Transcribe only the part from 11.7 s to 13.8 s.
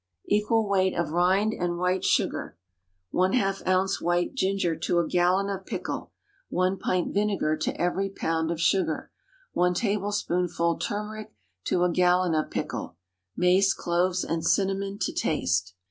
a gallon of pickle. Mace,